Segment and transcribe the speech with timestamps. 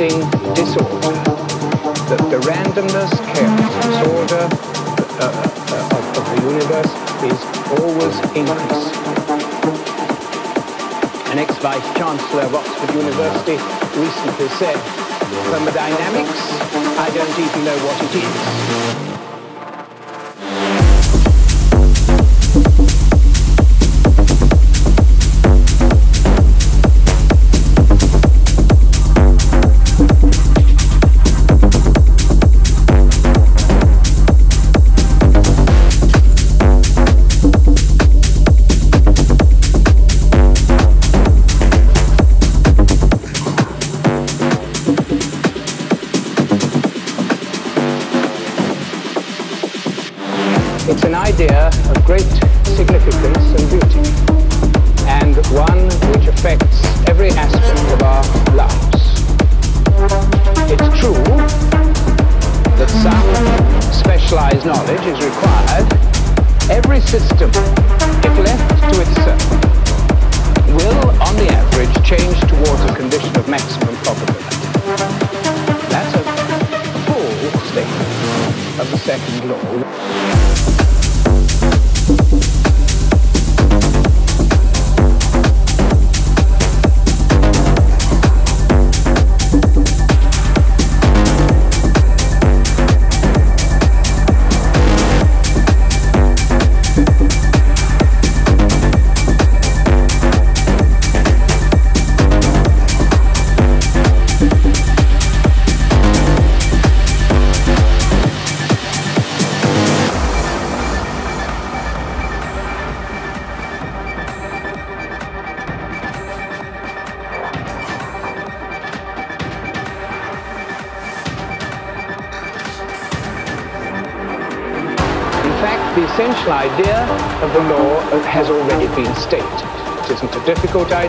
[0.00, 0.33] increasing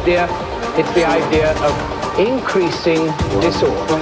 [0.05, 0.29] idea.
[0.77, 1.73] It's the idea of
[2.19, 3.09] increasing
[3.41, 3.97] disorder.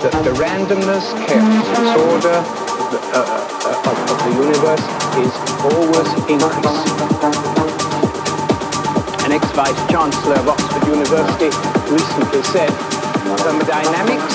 [0.00, 4.80] The, the randomness, chaos, disorder uh, uh, of, of the universe
[5.20, 5.32] is
[5.68, 6.96] always increasing.
[9.28, 11.52] An ex-vice chancellor of Oxford University
[11.92, 12.72] recently said,
[13.44, 14.32] thermodynamics,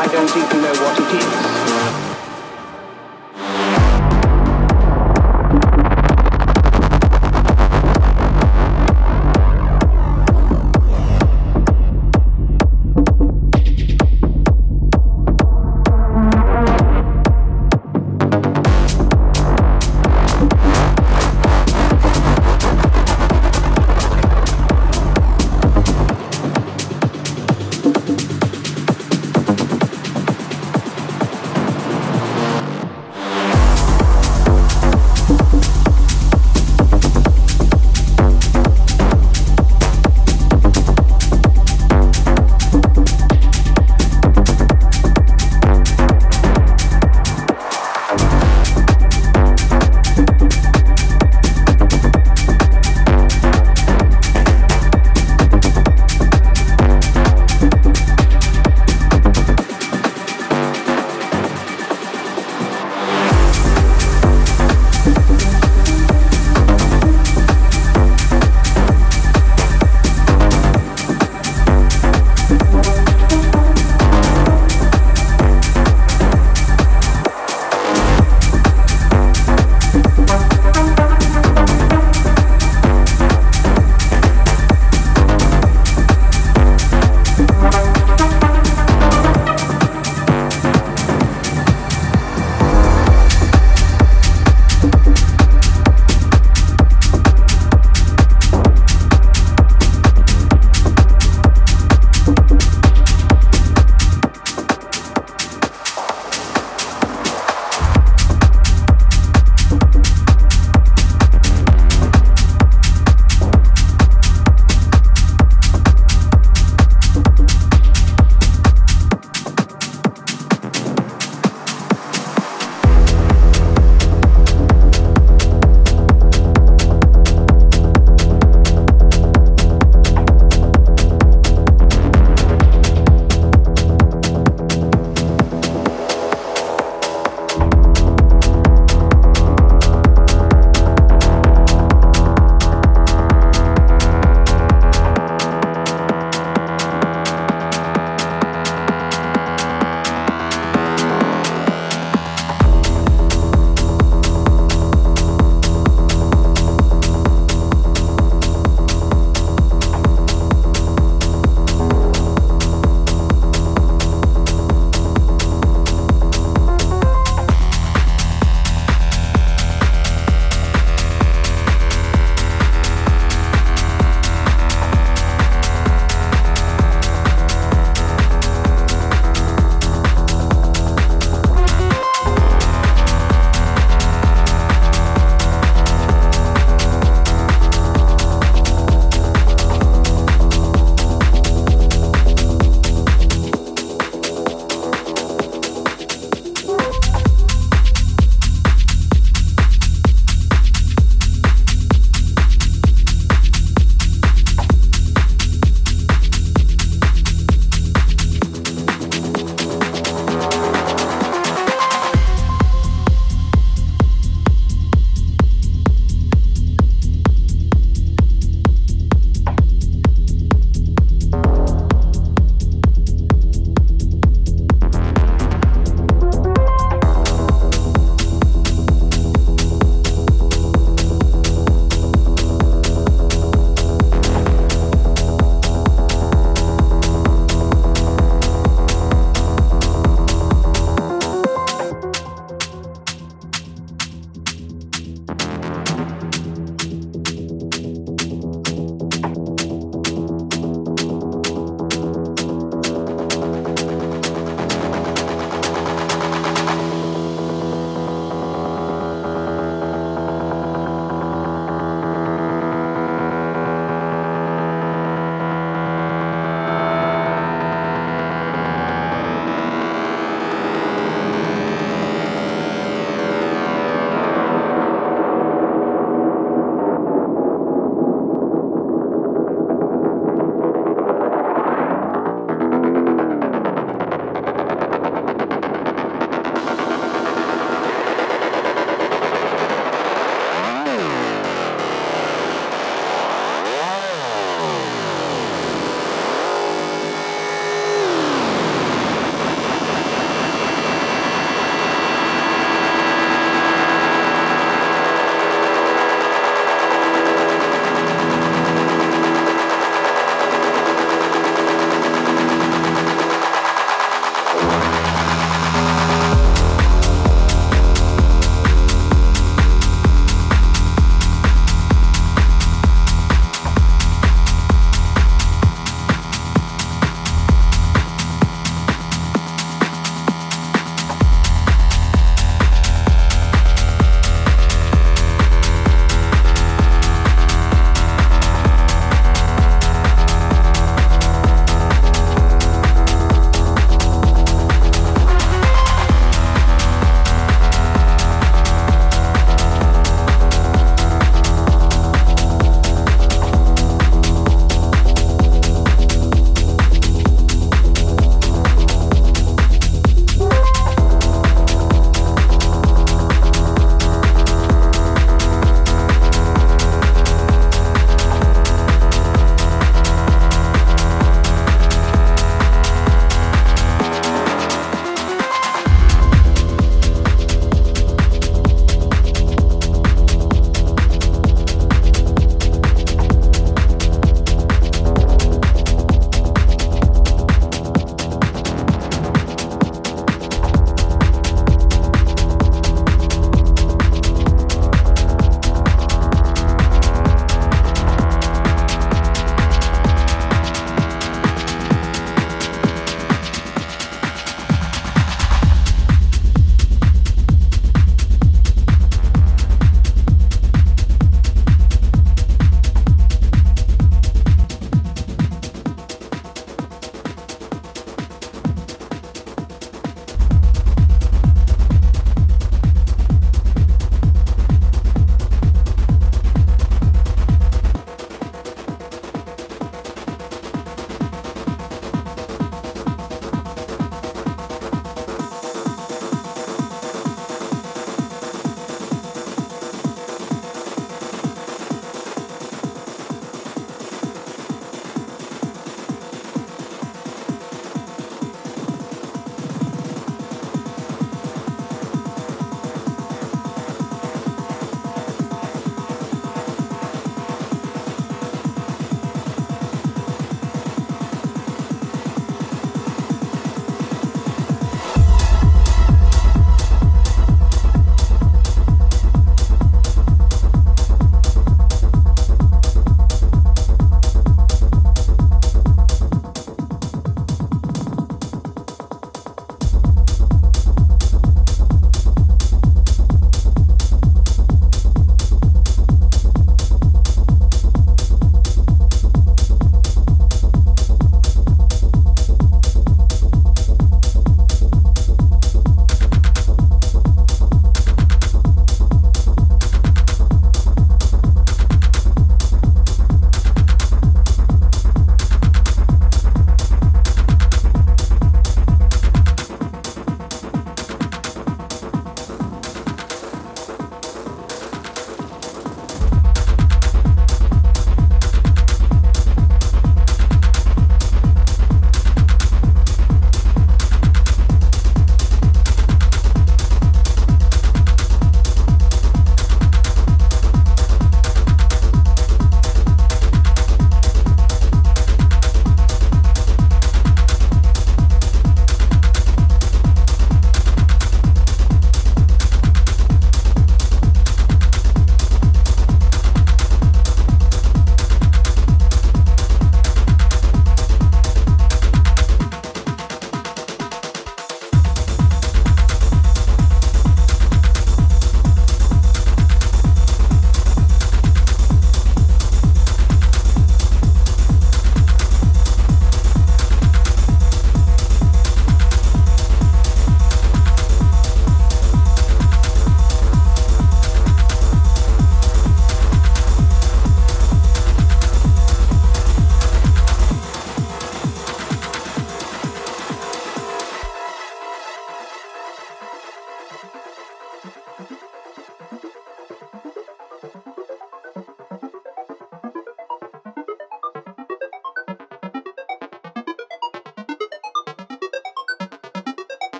[0.00, 2.25] I don't even know what it is.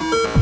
[0.00, 0.39] Bye.